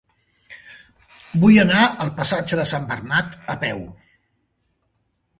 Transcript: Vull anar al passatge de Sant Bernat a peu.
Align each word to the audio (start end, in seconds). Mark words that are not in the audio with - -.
Vull 1.43 1.59
anar 1.63 1.83
al 2.05 2.09
passatge 2.19 2.59
de 2.59 2.65
Sant 2.71 2.87
Bernat 2.93 3.37
a 3.55 3.57
peu. 3.65 3.83